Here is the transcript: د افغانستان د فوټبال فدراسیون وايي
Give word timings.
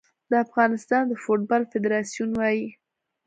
د 0.29 0.33
افغانستان 0.45 1.03
د 1.07 1.13
فوټبال 1.23 1.63
فدراسیون 1.71 2.29
وايي 2.35 2.67